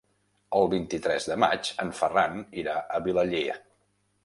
El 0.59 0.69
vint-i-tres 0.71 1.27
de 1.33 1.37
maig 1.43 1.69
en 1.85 1.93
Ferran 2.01 2.41
irà 2.65 2.77
a 2.99 3.05
Vilaller. 3.11 3.47